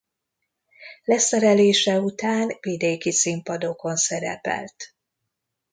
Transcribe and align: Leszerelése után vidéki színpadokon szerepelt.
Leszerelése 1.03 1.99
után 1.99 2.57
vidéki 2.59 3.11
színpadokon 3.11 3.95
szerepelt. 3.95 4.75